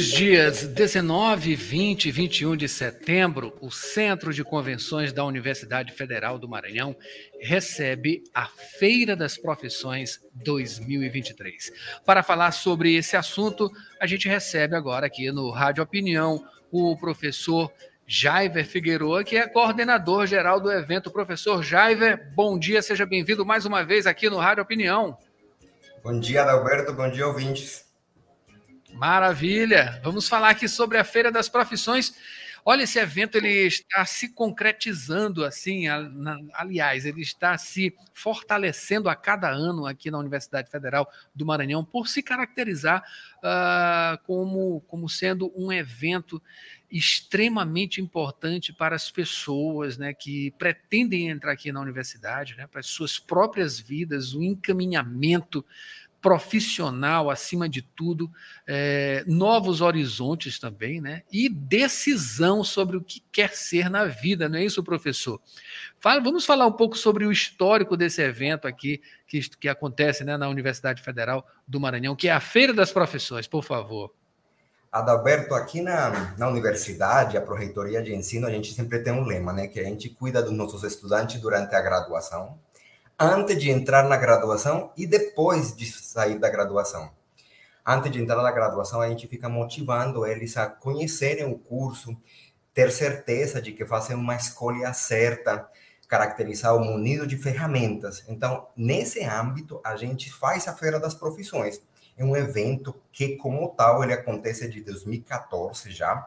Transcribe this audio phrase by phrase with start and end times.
[0.00, 6.38] Nos dias 19, 20 e 21 de setembro, o Centro de Convenções da Universidade Federal
[6.38, 6.96] do Maranhão
[7.38, 11.70] recebe a Feira das Profissões 2023.
[12.02, 17.70] Para falar sobre esse assunto, a gente recebe agora aqui no Rádio Opinião o professor
[18.06, 21.10] Jaiver Figueroa, que é coordenador geral do evento.
[21.10, 25.18] Professor Jaiver, bom dia, seja bem-vindo mais uma vez aqui no Rádio Opinião.
[26.02, 27.89] Bom dia, Adalberto, bom dia, ouvintes.
[28.94, 30.00] Maravilha!
[30.02, 32.14] Vamos falar aqui sobre a Feira das Profissões.
[32.64, 35.86] Olha, esse evento ele está se concretizando assim,
[36.52, 42.06] aliás, ele está se fortalecendo a cada ano aqui na Universidade Federal do Maranhão por
[42.06, 43.02] se caracterizar
[43.38, 46.42] uh, como, como sendo um evento
[46.90, 52.86] extremamente importante para as pessoas né, que pretendem entrar aqui na universidade, né, para as
[52.86, 55.64] suas próprias vidas, o encaminhamento
[56.20, 58.30] profissional acima de tudo,
[58.66, 61.22] é, novos horizontes também, né?
[61.32, 65.40] E decisão sobre o que quer ser na vida, não é isso, professor?
[65.98, 70.36] Fala, vamos falar um pouco sobre o histórico desse evento aqui que, que acontece né,
[70.36, 74.12] na Universidade Federal do Maranhão, que é a Feira das Profissões, por favor.
[74.92, 79.52] Adalberto, aqui na, na universidade, a Proreitoria de Ensino, a gente sempre tem um lema,
[79.52, 79.68] né?
[79.68, 82.58] Que a gente cuida dos nossos estudantes durante a graduação,
[83.20, 87.12] antes de entrar na graduação e depois de sair da graduação.
[87.86, 92.16] Antes de entrar na graduação, a gente fica motivando eles a conhecerem o curso,
[92.72, 95.68] ter certeza de que fazem uma escolha certa,
[96.08, 98.24] caracterizar o munido de ferramentas.
[98.26, 101.82] Então, nesse âmbito, a gente faz a Feira das Profissões.
[102.16, 106.26] É um evento que, como tal, ele acontece de 2014 já.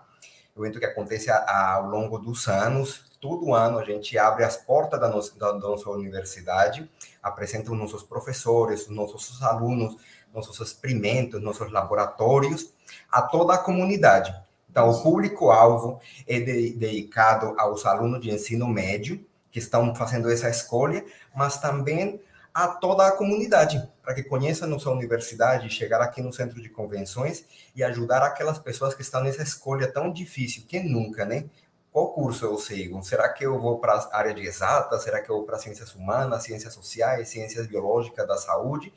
[0.56, 4.58] É um evento que acontece ao longo dos anos, todo ano a gente abre as
[4.58, 6.92] portas da nossa, da nossa universidade,
[7.22, 9.96] apresenta os nossos professores, os nossos alunos,
[10.34, 12.74] nossos experimentos, nossos laboratórios
[13.10, 14.36] a toda a comunidade.
[14.70, 20.50] Então, o público-alvo é de, dedicado aos alunos de ensino médio que estão fazendo essa
[20.50, 22.20] escolha, mas também
[22.54, 27.46] a toda a comunidade, para que conheça nossa universidade, chegar aqui no centro de convenções
[27.74, 31.46] e ajudar aquelas pessoas que estão nessa escolha tão difícil, que nunca, né?
[31.94, 33.04] Qual curso eu sigo?
[33.04, 34.98] Será que eu vou para a área de exata?
[34.98, 38.92] Será que eu vou para ciências humanas, ciências sociais, ciências biológicas, da saúde?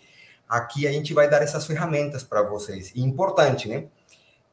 [0.49, 2.93] Aqui a gente vai dar essas ferramentas para vocês.
[2.95, 3.89] E importante, né?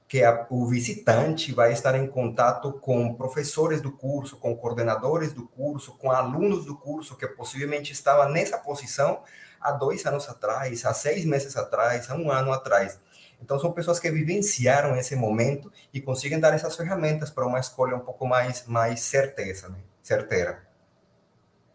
[0.09, 5.47] Que a, o visitante vai estar em contato com professores do curso, com coordenadores do
[5.47, 9.23] curso, com alunos do curso que possivelmente estavam nessa posição
[9.61, 12.99] há dois anos atrás, há seis meses atrás, há um ano atrás.
[13.43, 17.95] Então, são pessoas que vivenciaram esse momento e conseguem dar essas ferramentas para uma escolha
[17.95, 19.75] um pouco mais, mais certeza, né?
[20.01, 20.72] certeira.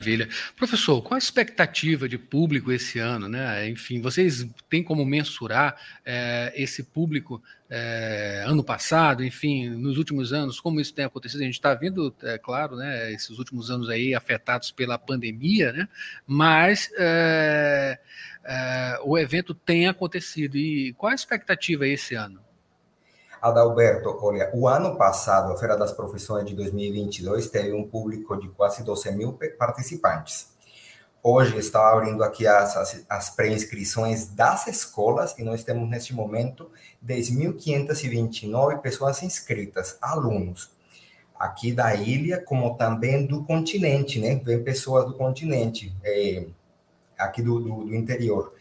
[0.00, 0.28] Maravilha.
[0.56, 3.28] Professor, qual a expectativa de público esse ano?
[3.28, 3.68] Né?
[3.68, 10.60] Enfim, vocês têm como mensurar é, esse público é, ano passado, enfim, nos últimos anos,
[10.60, 11.40] como isso tem acontecido?
[11.40, 15.88] A gente está vendo, é claro, né, esses últimos anos aí afetados pela pandemia, né?
[16.24, 17.98] mas é,
[19.02, 20.56] o evento tem acontecido.
[20.56, 22.47] E qual a expectativa esse ano?
[23.40, 28.48] Adalberto, olha, o ano passado, a Feira das Profissões de 2022 teve um público de
[28.48, 30.48] quase 12 mil participantes.
[31.22, 36.70] Hoje está abrindo aqui as, as, as pré-inscrições das escolas e nós temos neste momento
[37.04, 40.70] 10.529 pessoas inscritas, alunos,
[41.38, 44.36] aqui da ilha, como também do continente, né?
[44.36, 46.44] Vem pessoas do continente, é,
[47.16, 48.52] aqui do, do, do interior.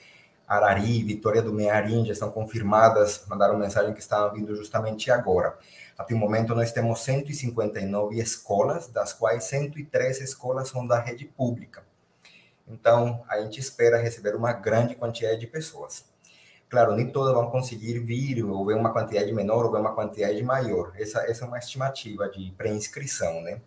[0.48, 5.58] Arari, Vitória do Mearim já estão confirmadas, mandaram mensagem que estavam vindo justamente agora.
[5.98, 11.84] Até o momento, nós temos 159 escolas, das quais 103 escolas são da rede pública.
[12.68, 16.06] Então, a gente espera receber uma grande quantidade de pessoas.
[16.70, 20.42] Claro, nem todas vão conseguir vir, ou ver uma quantidade menor, ou ver uma quantidade
[20.44, 20.94] maior.
[20.98, 23.62] Essa, essa é uma estimativa de pré-inscrição, né?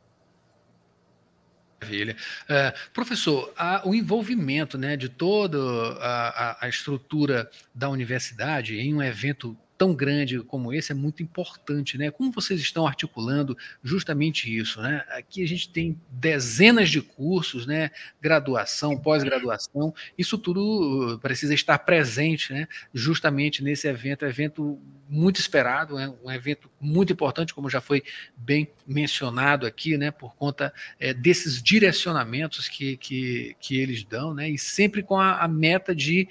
[1.81, 2.15] Maravilha.
[2.43, 8.94] Uh, professor, a, o envolvimento né, de toda a, a, a, estrutura da universidade em
[8.94, 12.11] um evento tão grande como esse é muito importante, né?
[12.11, 15.03] Como vocês estão articulando justamente isso, né?
[15.09, 17.91] Aqui a gente tem dezenas de cursos, né?
[18.21, 22.69] Graduação, pós-graduação, isso tudo precisa estar presente, né?
[22.93, 24.79] Justamente nesse evento, evento
[25.11, 26.12] muito esperado, né?
[26.23, 28.01] um evento muito importante, como já foi
[28.37, 30.12] bem mencionado aqui, né?
[30.12, 34.49] Por conta é, desses direcionamentos que, que, que eles dão, né?
[34.49, 36.29] E sempre com a, a meta de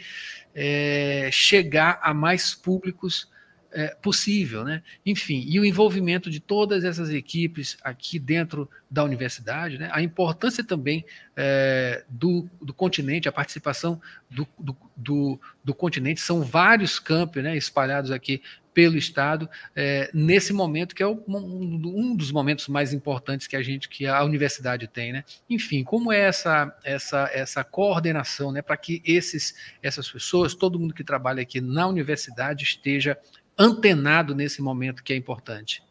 [0.56, 3.30] é, chegar a mais públicos
[3.72, 4.82] é, possível, né?
[5.06, 9.90] Enfim, e o envolvimento de todas essas equipes aqui dentro da universidade, né?
[9.92, 11.06] A importância também
[11.36, 17.56] é, do, do continente, a participação do, do, do, do continente, são vários campos né,
[17.56, 18.42] espalhados aqui
[18.80, 23.62] pelo Estado é, nesse momento que é o, um, dos momentos mais importantes que a
[23.62, 25.26] gente, que a universidade tem, né?
[25.50, 29.54] Enfim, como é essa essa essa coordenação, né, para que esses
[29.84, 33.18] essas pessoas, todo mundo que trabalha aqui na universidade esteja
[33.58, 35.84] antenado nesse momento que é importante.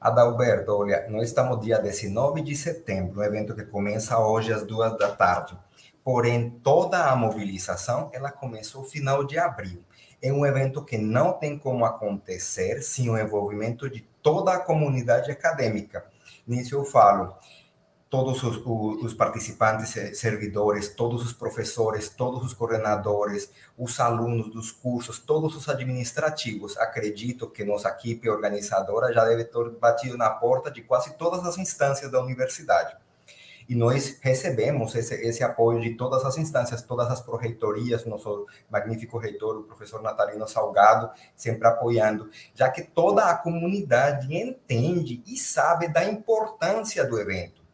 [0.00, 4.96] Adalberto, olha, nós estamos dia 19 de setembro, um evento que começa hoje às duas
[4.96, 5.58] da tarde.
[6.04, 9.82] Porém, toda a mobilização ela começou no final de abril
[10.26, 15.30] é um evento que não tem como acontecer sem o envolvimento de toda a comunidade
[15.30, 16.04] acadêmica.
[16.46, 17.34] Nisso eu falo,
[18.08, 25.18] todos os, os, participantes, servidores, todos os professores, todos os coordenadores, os alunos dos cursos,
[25.18, 26.76] todos os administrativos.
[26.76, 31.58] Acredito que nossa equipe organizadora já deve ter batido na porta de quase todas as
[31.58, 32.96] instâncias da universidade
[33.68, 39.18] e nós recebemos esse, esse apoio de todas as instâncias, todas as proreitorias, nosso magnífico
[39.18, 45.88] reitor, o professor Natalino Salgado, sempre apoiando, já que toda a comunidade entende e sabe
[45.88, 47.66] da importância do evento.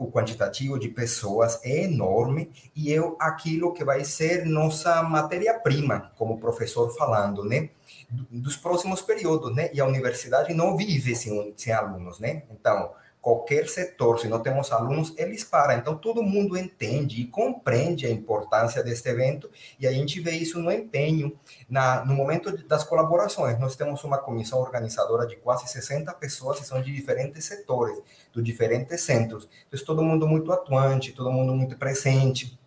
[0.00, 6.40] O quantitativo de pessoas é enorme e é aquilo que vai ser nossa matéria-prima, como
[6.40, 7.70] professor falando, né?
[8.10, 9.70] Dos próximos períodos, né?
[9.72, 12.42] E a universidade não vive sem, sem alunos, né?
[12.50, 12.90] Então,
[13.22, 15.78] qualquer setor, se não temos alunos, eles param.
[15.78, 19.48] Então, todo mundo entende e compreende a importância deste evento
[19.78, 21.38] e a gente vê isso no empenho,
[21.70, 23.60] na, no momento das colaborações.
[23.60, 27.96] Nós temos uma comissão organizadora de quase 60 pessoas que são de diferentes setores,
[28.34, 29.48] de diferentes centros.
[29.68, 32.58] Então, todo mundo muito atuante, todo mundo muito presente.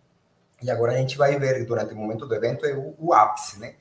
[0.62, 3.60] E agora a gente vai ver, durante o momento do evento, é o, o ápice,
[3.60, 3.74] né?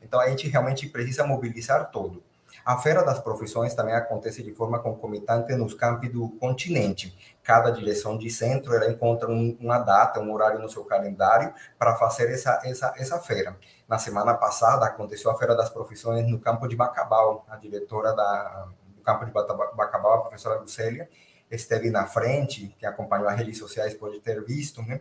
[0.00, 2.22] Então, a gente realmente precisa mobilizar todo.
[2.64, 7.16] A Feira das Profissões também acontece de forma concomitante nos campi do continente.
[7.42, 11.96] Cada direção de centro ela encontra um, uma data, um horário no seu calendário para
[11.96, 13.56] fazer essa, essa, essa feira.
[13.88, 17.44] Na semana passada aconteceu a Feira das Profissões no campo de Bacabal.
[17.48, 21.08] A diretora da, do campo de Bacabal, a professora Lucélia,
[21.50, 25.00] esteve na frente, quem acompanhou as redes sociais pode ter visto, né?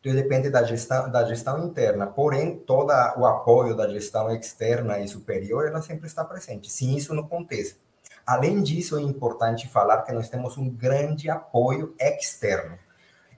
[0.00, 2.06] Então, depende da gestão, da gestão interna.
[2.06, 6.72] Porém, todo o apoio da gestão externa e superior, ela sempre está presente.
[6.72, 7.76] Sim, isso não acontece.
[8.26, 12.78] Além disso, é importante falar que nós temos um grande apoio externo.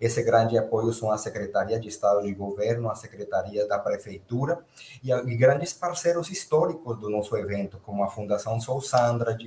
[0.02, 4.58] Esse grande apoio são a Secretaria de Estado de Governo, a Secretaria da Prefeitura
[5.00, 9.38] e, e grandes parceiros históricos do nosso evento, como a Fundação Sou Sandra,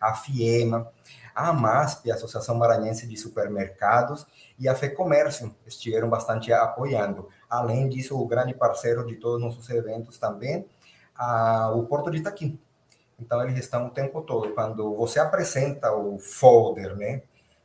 [0.00, 0.88] a FIEMA,
[1.34, 4.24] a AMASP, a Associação Maranhense de Supermercados,
[4.56, 7.28] e a FEComércio estiveram bastante apoiando.
[7.50, 10.64] Além disso, o grande parceiro de todos os nossos eventos também,
[11.16, 12.56] a, o Porto de Itaqui.
[13.18, 14.54] Então, eles estão o tempo todo.
[14.54, 17.22] Quando você apresenta o folder, né,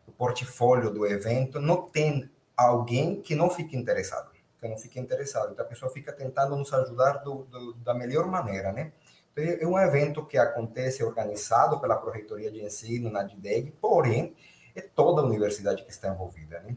[0.07, 2.27] o portfólio do evento, não tem
[2.65, 5.51] alguém que não fique interessado, que não fique interessado.
[5.51, 8.91] Então, a pessoa fica tentando nos ajudar do, do, da melhor maneira, né?
[9.35, 14.35] É um evento que acontece organizado pela Proreitoria de Ensino, na DIDEG, porém,
[14.75, 16.75] é toda a universidade que está envolvida, né?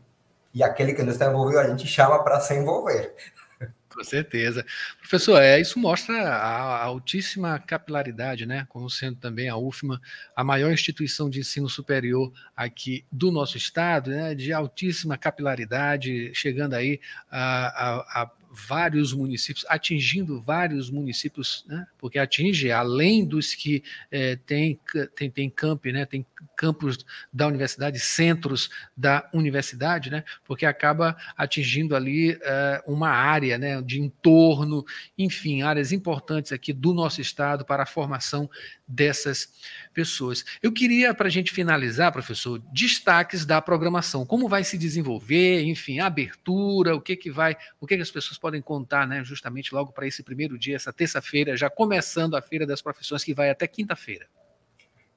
[0.55, 3.15] E aquele que não está envolvido, a gente chama para se envolver.
[3.93, 4.65] Com certeza.
[4.99, 8.67] Professor, é, isso mostra a, altíssima capilaridade, né?
[8.69, 10.01] Como sendo também a UFMA
[10.35, 14.35] a maior instituição de ensino superior aqui do nosso estado, né?
[14.35, 21.87] De altíssima capilaridade, chegando aí a, a, a vários municípios, atingindo vários municípios, né?
[21.97, 24.79] porque atinge, além dos que é, tem,
[25.17, 26.05] tem, tem campi, né?
[26.05, 26.25] tem
[26.57, 26.99] campos
[27.33, 30.25] da universidade, centros da universidade, né?
[30.45, 33.81] porque acaba atingindo ali é, uma área né?
[33.83, 34.85] de entorno,
[35.17, 38.49] enfim, áreas importantes aqui do nosso estado para a formação
[38.87, 39.49] dessas
[39.95, 40.45] pessoas.
[40.63, 45.99] Eu queria, para a gente finalizar, professor, destaques da programação, como vai se desenvolver, enfim,
[45.99, 49.75] a abertura, o que que vai, o que, que as pessoas podem contar, né, justamente
[49.75, 53.51] logo para esse primeiro dia, essa terça-feira, já começando a Feira das Profissões, que vai
[53.51, 54.27] até quinta-feira.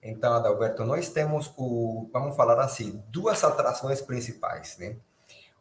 [0.08, 4.98] Então, Adalberto, nós temos o, vamos falar assim, duas atrações principais, né?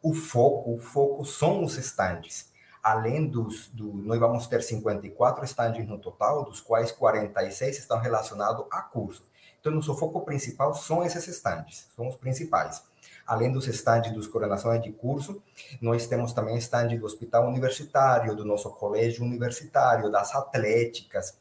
[0.03, 2.53] O foco, o foco são os estandes.
[2.83, 8.67] além dos, do, nós vamos ter 54 estandes no total, dos quais 46 estão relacionados
[8.69, 9.25] a cursos.
[9.59, 12.83] Então, nosso foco principal são esses estandes, são os principais.
[13.25, 15.41] Além dos estandes dos coordenações de curso,
[15.81, 21.35] nós temos também estande do hospital universitário, do nosso colégio universitário, das atléticas,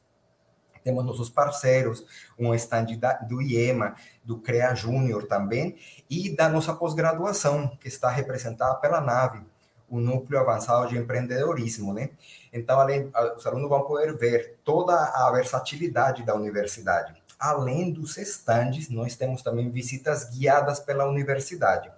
[0.84, 2.04] temos nossos parceiros,
[2.38, 2.86] um stand
[3.26, 5.76] do IEMA, do CREA Júnior também,
[6.08, 9.40] e da nossa pós-graduação, que está representada pela NAVE,
[9.88, 12.10] o Núcleo Avançado de Empreendedorismo, né?
[12.52, 17.14] Então, além, os alunos vão poder ver toda a versatilidade da universidade.
[17.38, 21.90] Além dos estandes, nós temos também visitas guiadas pela universidade.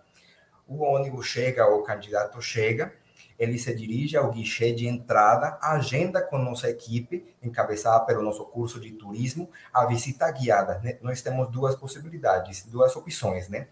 [0.66, 2.92] O ônibus chega, o candidato chega,
[3.38, 8.80] ele se dirige ao guichê de entrada, agenda com nossa equipe, encabeçada pelo nosso curso
[8.80, 10.78] de turismo, a visita guiada.
[10.78, 10.98] Né?
[11.02, 13.68] Nós temos duas possibilidades, duas opções, né?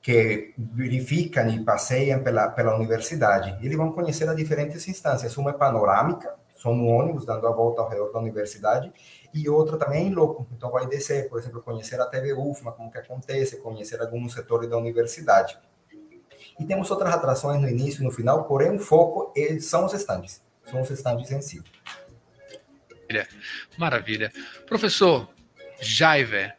[0.00, 3.58] Que verificam e passeiam pela, pela universidade.
[3.64, 5.36] Eles vão conhecer as diferentes instâncias.
[5.36, 8.92] Uma é panorâmica, são no ônibus, dando a volta ao redor da universidade,
[9.34, 10.46] e outra também é em loco.
[10.56, 14.70] Então, vai descer, por exemplo, conhecer a TV UFMA, como que acontece, conhecer alguns setores
[14.70, 15.58] da universidade.
[16.58, 19.92] E temos outras atrações no início e no final, porém o foco é, são os
[19.92, 20.42] estandes.
[20.64, 21.62] São os estandes em si.
[23.78, 24.32] Maravilha.
[24.66, 25.28] Professor
[25.80, 26.56] Jaiver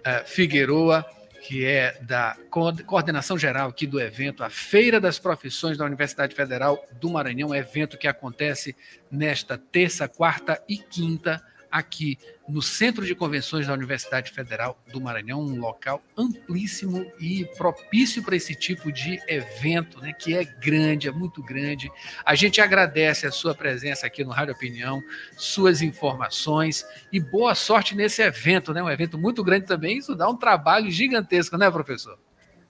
[0.00, 1.04] uh, Figueroa,
[1.46, 6.82] que é da coordenação geral aqui do evento, a Feira das Profissões da Universidade Federal
[6.92, 8.74] do Maranhão, evento que acontece
[9.10, 11.42] nesta terça, quarta e quinta
[11.74, 12.16] aqui
[12.48, 18.36] no Centro de Convenções da Universidade Federal do Maranhão, um local amplíssimo e propício para
[18.36, 21.90] esse tipo de evento, né, que é grande, é muito grande.
[22.24, 25.02] A gente agradece a sua presença aqui no Rádio Opinião,
[25.36, 30.28] suas informações e boa sorte nesse evento, né, um evento muito grande também, isso dá
[30.28, 32.16] um trabalho gigantesco, né, professor?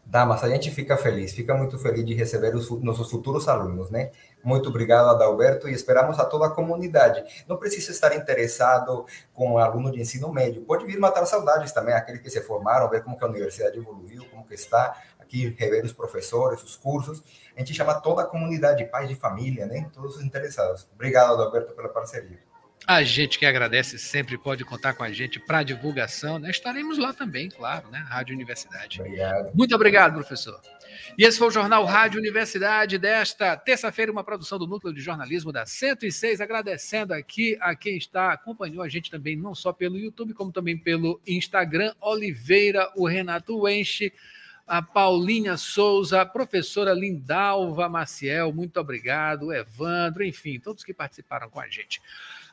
[0.07, 3.91] Dá, mas a gente fica feliz, fica muito feliz de receber os nossos futuros alunos,
[3.91, 4.11] né?
[4.45, 7.25] Muito obrigado, Adalberto, e esperamos a toda a comunidade.
[7.49, 12.21] Não precisa estar interessado com aluno de ensino médio, pode vir matar saudades também, aqueles
[12.21, 15.93] que se formaram, ver como que a universidade evoluiu, como que está, aqui rever os
[15.93, 17.23] professores, os cursos.
[17.57, 19.89] A gente chama toda a comunidade, pais de família, né?
[19.93, 20.87] Todos os interessados.
[20.95, 22.39] Obrigado, Adalberto, pela parceria.
[22.87, 26.51] A gente que agradece sempre pode contar com a gente para divulgação, né?
[26.51, 28.05] Estaremos lá também, claro, né?
[28.07, 29.01] Rádio Universidade.
[29.01, 29.55] Obrigado.
[29.55, 30.61] Muito obrigado, professor.
[31.17, 35.51] E esse foi o Jornal Rádio Universidade desta terça-feira, uma produção do Núcleo de Jornalismo
[35.51, 36.43] da 106.
[36.43, 40.77] Agradecendo aqui a quem está, acompanhou a gente também, não só pelo YouTube, como também
[40.77, 41.95] pelo Instagram.
[42.01, 44.13] Oliveira, o Renato Wenche,
[44.67, 51.61] a Paulinha Souza, a professora Lindalva Maciel, muito obrigado, Evandro, enfim, todos que participaram com
[51.61, 52.01] a gente.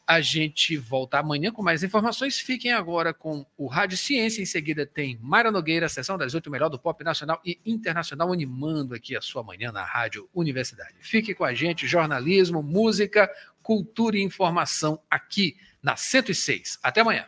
[0.06, 2.40] A gente volta amanhã com mais informações.
[2.40, 4.42] Fiquem agora com o Rádio Ciência.
[4.42, 8.94] Em seguida tem Mara Nogueira, sessão das oito, melhor do pop nacional e internacional, animando
[8.94, 10.96] aqui a sua manhã na Rádio Universidade.
[11.00, 13.32] Fique com a gente, jornalismo, música,
[13.64, 16.80] cultura e informação aqui na 106.
[16.84, 17.26] Até amanhã.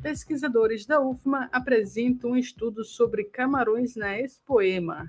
[0.00, 5.08] Pesquisadores da UFMA apresentam um estudo sobre camarões na Expoema.